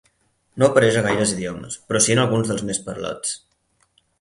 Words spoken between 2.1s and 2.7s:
en alguns dels